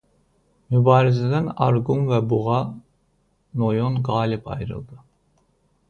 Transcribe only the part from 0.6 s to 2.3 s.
Mübarizədən Arqun və